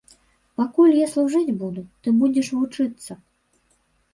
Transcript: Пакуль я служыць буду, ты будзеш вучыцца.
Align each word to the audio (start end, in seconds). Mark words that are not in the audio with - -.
Пакуль 0.61 0.95
я 0.99 1.09
служыць 1.11 1.55
буду, 1.61 1.81
ты 2.07 2.15
будзеш 2.23 2.47
вучыцца. 2.57 3.21